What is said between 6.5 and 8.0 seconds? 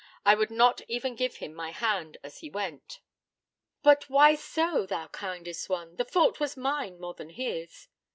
mine more than his.'